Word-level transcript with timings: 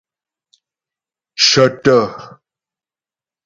Cə̀tə̀. 1.47 2.03